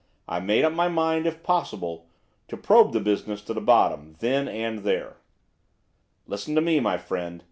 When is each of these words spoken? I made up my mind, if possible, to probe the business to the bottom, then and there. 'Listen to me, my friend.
I 0.27 0.39
made 0.39 0.63
up 0.65 0.73
my 0.73 0.87
mind, 0.89 1.27
if 1.27 1.43
possible, 1.43 2.07
to 2.47 2.57
probe 2.57 2.91
the 2.91 2.99
business 2.99 3.43
to 3.43 3.53
the 3.53 3.61
bottom, 3.61 4.15
then 4.17 4.47
and 4.47 4.79
there. 4.79 5.17
'Listen 6.25 6.55
to 6.55 6.61
me, 6.61 6.79
my 6.79 6.97
friend. 6.97 7.39